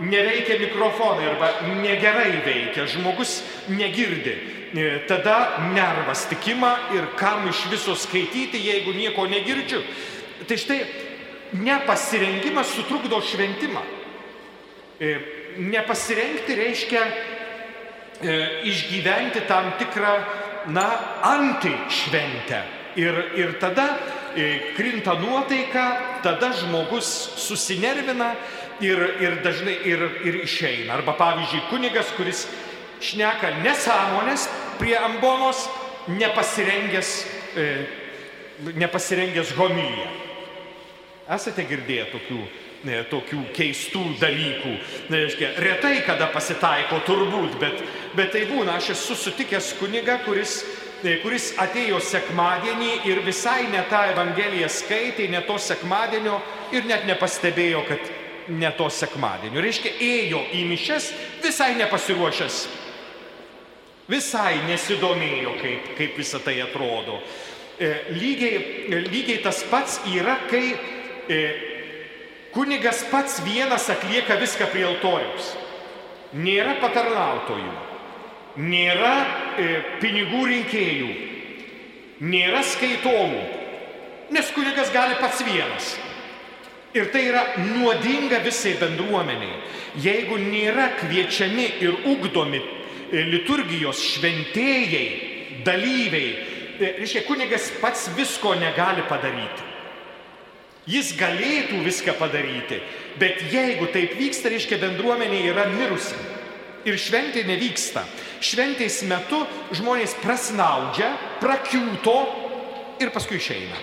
[0.00, 1.50] neveikia mikrofonai arba
[1.82, 4.36] negerai veikia, žmogus negirdi.
[4.68, 9.80] E, tada nervas tikima ir kam iš viso skaityti, jeigu nieko negirdžiu.
[10.48, 10.80] Tai štai
[11.52, 13.80] nepasirengimas sutrukdo šventimą.
[15.00, 15.14] E,
[15.58, 17.04] nepasirengti reiškia
[18.20, 18.36] e,
[18.68, 20.18] išgyventi tam tikrą,
[20.74, 20.88] na,
[21.22, 22.77] antišventę.
[22.98, 23.92] Ir, ir tada
[24.76, 25.84] krinta nuotaika,
[26.22, 28.34] tada žmogus susinervina
[28.80, 30.98] ir, ir dažnai ir, ir išeina.
[30.98, 32.46] Arba pavyzdžiui, kunigas, kuris
[33.02, 35.66] šneka nesąmonės prie ambonos,
[36.08, 37.66] nepasirengęs, e,
[38.78, 40.08] nepasirengęs homilyje.
[41.28, 42.38] Esate girdėję tokių,
[42.88, 44.74] ne, tokių keistų dalykų.
[45.12, 47.82] Neaiškia, retai kada pasitaiko turbūt, bet,
[48.16, 50.77] bet tai būna, aš esu sutikęs kuniga, kuris e,
[51.22, 56.40] kuris atėjo sekmadienį ir visai ne tą Evangeliją skaitė, ne to sekmadienio
[56.74, 58.10] ir net nepastebėjo, kad
[58.48, 59.62] ne to sekmadienio.
[59.62, 61.12] Reiškia, ėjo į mišes
[61.44, 62.66] visai nepasiruošęs
[64.08, 67.18] Visai nesidomėjo, kaip, kaip visa tai atrodo.
[67.76, 70.62] E, lygiai, lygiai tas pats yra, kai
[71.28, 71.40] e,
[72.54, 75.52] kunigas pats vienas atlieka viską prie altoriaus.
[76.40, 77.74] Nėra patarnautojų,
[78.58, 79.14] nėra
[79.58, 79.68] e,
[80.02, 81.08] pinigų rinkėjų,
[82.26, 83.40] nėra skaitovų,
[84.34, 85.94] nes kunigas gali pats vienas.
[86.96, 89.58] Ir tai yra nuodinga visai bendruomeniai.
[90.00, 95.06] Jeigu nėra kviečiami ir ugdomi e, liturgijos šventėjai,
[95.66, 96.30] dalyviai,
[96.78, 99.66] tai reiškia, kunigas pats visko negali padaryti.
[100.88, 102.78] Jis galėtų viską padaryti,
[103.20, 106.16] bet jeigu taip vyksta, reiškia, bendruomenė yra mirusi.
[106.88, 108.06] Ir šventė nevyksta.
[108.44, 109.42] Šventės metu
[109.74, 111.10] žmonės prasnaudžia,
[111.42, 112.16] prakiūto
[113.02, 113.78] ir paskui išeina.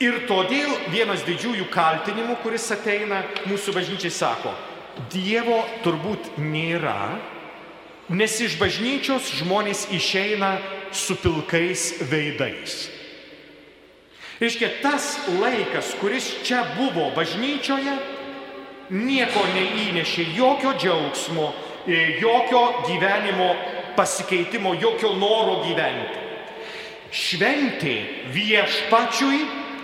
[0.00, 4.54] Ir todėl vienas didžiųjų kaltinimų, kuris ateina mūsų bažnyčiai, sako,
[5.12, 7.20] Dievo turbūt nėra,
[8.10, 10.56] nes iš bažnyčios žmonės išeina
[10.92, 12.88] su pilkais veidais.
[14.40, 17.94] Reiškia, tas laikas, kuris čia buvo bažnyčioje,
[18.90, 21.50] nieko neįnešė, jokio džiaugsmo,
[21.86, 23.54] jokio gyvenimo
[23.96, 26.28] pasikeitimo, jokio noro gyventi.
[27.10, 27.94] Šventė
[28.30, 29.40] viešpačiui,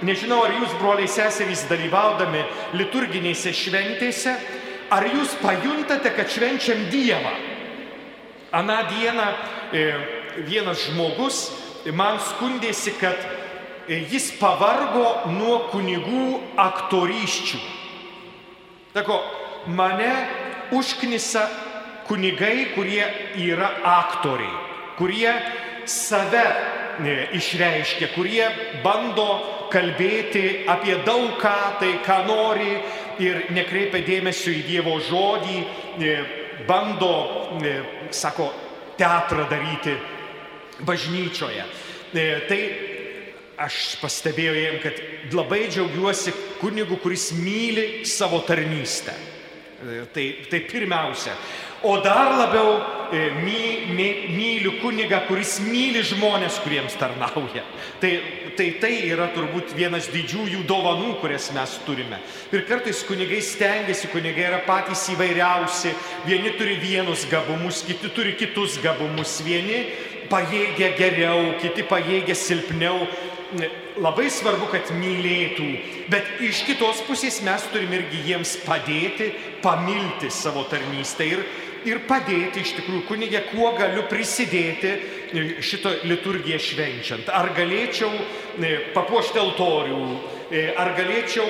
[0.07, 2.45] nežinau, ar jūs, broliai seserys, dalyvaudami
[2.79, 4.37] liturginėse šventėse,
[4.95, 7.35] ar jūs pajuntate, kad švenčiam Dievą.
[8.55, 9.27] Aną dieną
[9.75, 9.87] e,
[10.47, 11.49] vienas žmogus
[11.95, 13.19] man skundėsi, kad
[13.89, 17.61] jis pavargo nuo kunigų aktoryščių.
[18.95, 19.19] Sako,
[19.77, 20.13] mane
[20.75, 21.45] užknisa
[22.09, 23.05] kunigai, kurie
[23.43, 24.57] yra aktoriai,
[24.99, 25.33] kurie
[25.87, 26.45] save
[27.03, 28.47] e, išreiškia, kurie
[28.85, 32.73] bando kalbėti apie daug ką, tai ką nori
[33.23, 35.59] ir nekreipia dėmesio į Dievo žodį,
[36.01, 36.17] e,
[36.69, 37.15] bando,
[37.61, 37.77] e,
[38.15, 38.51] sako,
[38.97, 39.93] teatrą daryti
[40.87, 41.65] bažnyčioje.
[42.49, 42.61] Tai
[43.61, 45.01] aš pastebėjau jiem, kad
[45.37, 49.13] labai džiaugiuosi kunigu, kuris myli savo tarnystę.
[50.15, 51.35] Tai, tai pirmiausia.
[51.83, 52.81] O dar labiau
[53.13, 57.63] e, my, my, myliu kunigą, kuris myli žmonės, kuriems tarnauja.
[58.01, 58.13] Tai,
[58.57, 62.19] tai tai yra turbūt vienas didžiųjų dovanų, kurias mes turime.
[62.55, 65.93] Ir kartais kunigai stengiasi, kunigai yra patys įvairiausi.
[66.27, 69.39] Vieni turi vienus gabumus, kiti turi kitus gabumus.
[69.47, 69.85] Vieni
[70.33, 73.05] pajėgia geriau, kiti pajėgia silpniau
[74.03, 75.67] labai svarbu, kad mylėtų,
[76.13, 79.31] bet iš kitos pusės mes turime irgi jiems padėti,
[79.63, 81.45] pamilti savo tarnystę ir,
[81.87, 87.31] ir padėti iš tikrųjų kunigė, kuo galiu prisidėti e, šito liturgiją švenčiant.
[87.33, 90.01] Ar galėčiau e, papuošti altorių,
[90.51, 91.47] e, ar galėčiau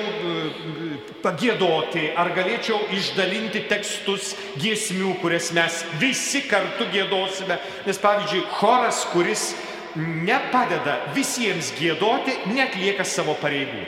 [1.23, 7.59] pagėdoti, ar galėčiau išdalinti tekstus giesmių, kurias mes visi kartu gėdosime.
[7.87, 9.51] Nes pavyzdžiui, choras, kuris
[9.97, 13.85] nepadeda visiems gėdoti, netlieka savo pareigų.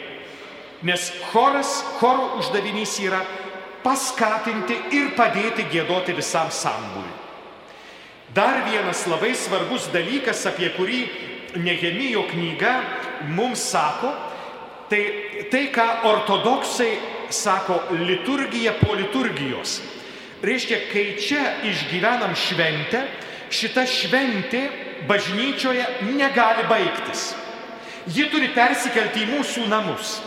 [0.88, 3.20] Nes choras, choro uždavinys yra
[3.84, 7.18] paskatinti ir padėti gėdoti visam sambūriui.
[8.34, 11.00] Dar vienas labai svarbus dalykas, apie kurį
[11.58, 12.76] Nehemijo knyga
[13.34, 14.12] mums sako,
[14.90, 15.02] tai
[15.50, 16.92] tai, ką ortodoksai
[17.34, 19.80] sako liturgija po liturgijos.
[20.46, 23.02] Reiškia, kai čia išgyvenam šventę,
[23.52, 24.62] šita šventė
[25.10, 27.32] bažnyčioje negali baigtis.
[28.10, 30.20] Ji turi persikelti į mūsų namus.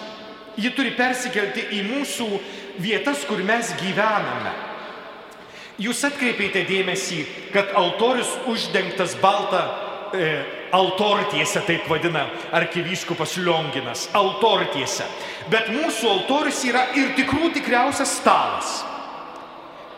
[0.61, 2.27] Ji turi persikelti į mūsų
[2.81, 4.53] vietas, kur mes gyvename.
[5.83, 7.23] Jūs atkreipėte dėmesį,
[7.55, 9.63] kad altorius uždengtas balta
[10.13, 10.29] e,
[10.73, 15.09] altortiese, taip vadina arkivyskupas Lionginas, altortiese.
[15.51, 18.77] Bet mūsų altorius yra ir tikrų tikriausias stalas.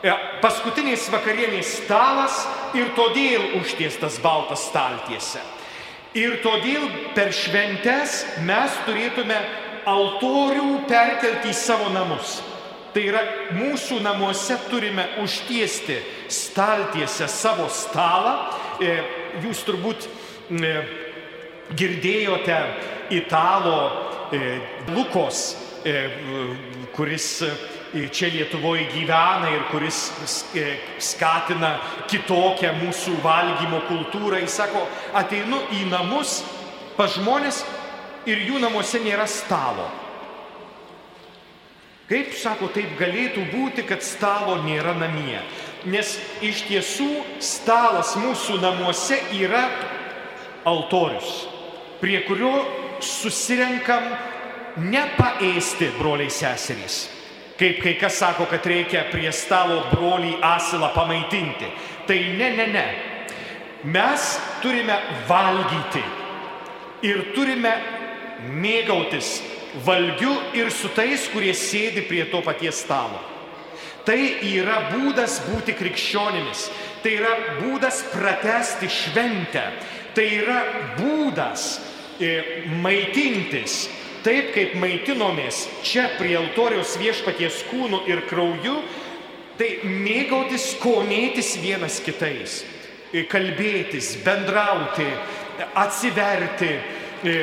[0.05, 2.45] E, paskutinės vakarienės stalas
[2.79, 5.43] ir todėl užtiestas baltas staltiese.
[6.15, 9.41] Ir todėl per šventes mes turėtume
[9.91, 12.39] altorių perkelti į savo namus.
[12.95, 13.21] Tai yra
[13.57, 15.97] mūsų namuose turime užtiesti
[16.31, 18.35] staltiesę savo stalą.
[18.79, 18.93] E,
[19.43, 20.75] jūs turbūt e,
[21.75, 22.59] girdėjote
[23.19, 23.79] italo
[24.91, 25.41] Lukos,
[26.97, 27.27] kuris
[28.11, 30.09] čia Lietuvoje gyvena ir kuris
[30.57, 30.65] e,
[30.99, 31.77] skatina
[32.11, 34.41] kitokią mūsų valgymo kultūrą.
[34.43, 36.41] Jis sako, ateinu į namus
[36.99, 37.63] pas žmonės
[38.27, 39.87] ir jų namuose nėra stalo.
[42.09, 45.41] Kaip sako, taip galėtų būti, kad stalo nėra namie.
[45.89, 47.09] Nes iš tiesų
[47.45, 49.65] stalas mūsų namuose yra
[50.69, 51.47] altorius,
[52.01, 52.53] prie kurio
[53.05, 54.07] susirenkam
[54.81, 57.05] nepaėsti, broliai seserys
[57.55, 61.69] Kaip kai kas sako, kad reikia prie stalo brolį asilą pamaitinti.
[62.09, 62.87] Tai ne, ne, ne.
[63.95, 64.25] Mes
[64.63, 64.97] turime
[65.29, 66.03] valgyti
[67.07, 67.77] ir turime
[68.51, 69.37] mėgautis
[69.83, 73.19] valgiu ir su tais, kurie sėdi prie to paties stalo.
[74.05, 76.69] Tai yra būdas būti krikščionimis.
[77.03, 79.65] Tai yra būdas pratesti šventę.
[80.15, 80.59] Tai yra
[80.99, 81.79] būdas
[82.21, 83.87] e, maitintis.
[84.25, 88.79] Taip kaip maitinomės čia prie altoriaus viešpaties kūnų ir krauju,
[89.61, 92.63] tai mėgautis, konėtis vienas kitais.
[93.13, 95.09] E, kalbėtis, bendrauti,
[95.81, 96.73] atsiverti,
[97.25, 97.37] e,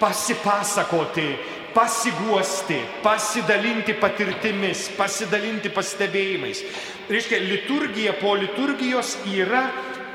[0.00, 1.28] pasipasakoti,
[1.74, 6.64] pasiguosti, pasidalinti patirtimis, pasidalinti pastebėjimais.
[7.10, 9.66] Reiškia, liturgija po liturgijos yra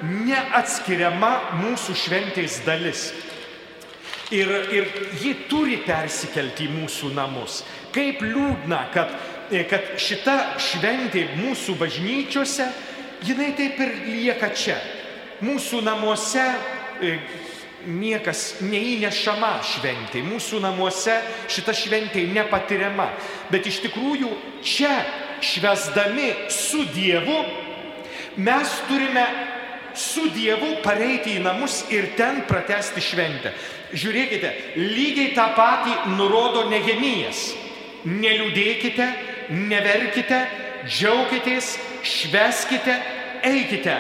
[0.04, 1.32] neatskiriama
[1.62, 3.08] mūsų šventės dalis.
[4.34, 4.88] Ir, ir
[5.22, 7.62] ji turi persikelti į mūsų namus.
[7.94, 9.14] Kaip liūdna, kad,
[9.70, 12.66] kad šita šventė mūsų bažnyčiose,
[13.24, 14.80] jinai taip ir lieka čia.
[15.46, 16.46] Mūsų namuose
[17.88, 21.16] niekas neįnešama šventė, mūsų namuose
[21.52, 23.10] šita šventė nepatiriama.
[23.52, 24.32] Bet iš tikrųjų
[24.66, 24.94] čia,
[25.46, 27.38] švesdami su Dievu,
[28.38, 29.26] mes turime
[29.96, 33.54] su Dievu pareiti į namus ir ten pratesti šventę.
[33.96, 37.54] Žiūrėkite, lygiai tą patį nurodo Nehemijas.
[38.06, 39.06] Neliūdėkite,
[39.70, 40.42] neverkite,
[40.86, 41.72] džiaukitės,
[42.06, 42.96] šveskite,
[43.46, 43.96] eikite,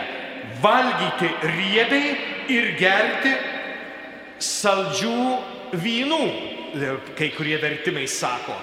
[0.61, 2.15] valgyti riebiai
[2.53, 3.33] ir gerti
[4.39, 5.19] saldžių
[5.79, 6.23] vynų,
[7.17, 8.55] kai kurie vertimai sako.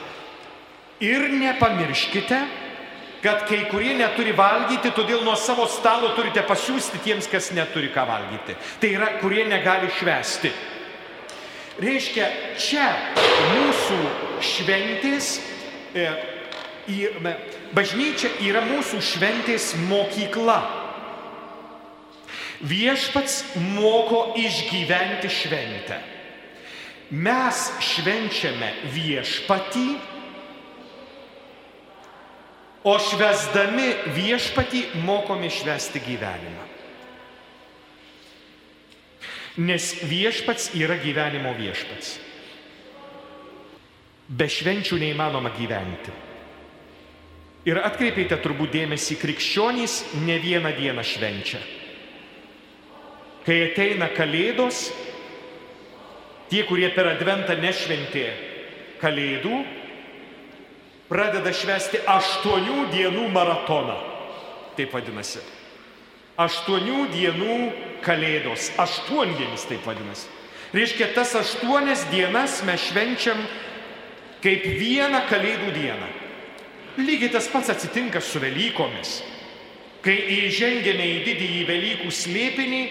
[1.02, 2.40] Ir nepamirškite,
[3.22, 8.04] kad kai kurie neturi valgyti, todėl nuo savo stalo turite pasiūsti tiems, kas neturi ką
[8.06, 8.56] valgyti.
[8.82, 10.50] Tai yra, kurie negali švesti.
[11.82, 12.26] Reiškia,
[12.60, 12.84] čia
[13.54, 13.98] mūsų
[14.44, 15.32] šventės,
[15.94, 16.06] e,
[17.72, 20.81] bažnyčia yra mūsų šventės mokykla.
[22.62, 25.98] Viešpats moko išgyventi šventę.
[27.12, 29.86] Mes švenčiame viešpatį,
[32.88, 36.68] o švesdami viešpatį mokome švesti gyvenimą.
[39.62, 42.16] Nes viešpats yra gyvenimo viešpats.
[44.32, 46.14] Be švenčių neįmanoma gyventi.
[47.68, 51.60] Ir atkreipėte turbūt dėmesį, krikščionys ne vieną dieną švenčia.
[53.42, 54.92] Kai ateina Kalėdos,
[56.50, 58.26] tie, kurie per Adventą nešventė
[59.02, 59.62] Kalėdų,
[61.10, 63.98] pradeda švesti aštuonių dienų maratoną.
[64.78, 65.42] Taip vadinasi.
[66.40, 67.56] Aštuonių dienų
[68.04, 68.70] Kalėdos.
[68.80, 70.30] Aštuondienis taip vadinasi.
[70.72, 73.42] Reiškia, tas aštuonias dienas mes švenčiam
[74.42, 76.08] kaip vieną Kalėdų dieną.
[77.02, 79.20] Lygiai tas pats atsitinka su Velykomis.
[80.02, 80.16] Kai
[80.46, 82.82] įžengėme į didįjį Velykų slėpinį,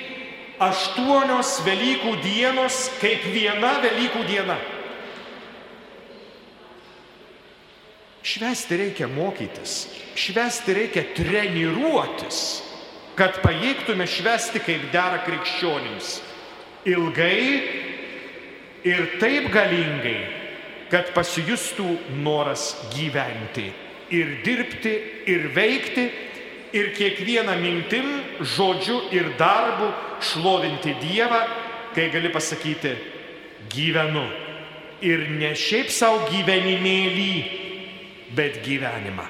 [0.61, 4.57] aštuonios Velykų dienos kaip viena Velykų diena.
[8.21, 12.41] Švesti reikia mokytis, švesti reikia treniruotis,
[13.17, 16.19] kad pajėgtume švesti kaip dera krikščionims.
[16.85, 17.41] Ilgai
[18.85, 20.19] ir taip galingai,
[20.93, 21.89] kad pasijustų
[22.21, 23.71] noras gyventi
[24.13, 24.93] ir dirbti
[25.31, 26.05] ir veikti
[26.73, 28.07] ir kiekvieną mintim,
[28.41, 29.91] žodžiu ir darbu
[30.21, 31.41] šlovinti Dievą,
[31.95, 32.95] kai gali pasakyti
[33.71, 34.25] gyvenu.
[35.01, 37.35] Ir ne šiaip savo gyvenimėlį,
[38.37, 39.25] bet gyvenimą.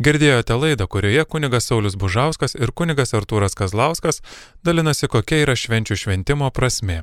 [0.00, 4.22] Girdėjote laidą, kurioje kunigas Saulis Bužauskas ir kunigas Artūras Kazlauskas
[4.64, 7.02] dalinasi, kokia yra švenčių šventimo prasme.